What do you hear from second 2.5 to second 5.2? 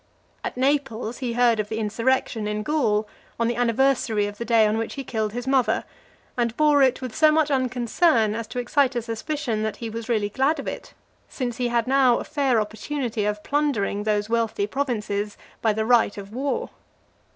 Gaul, on the anniversary of the day on which he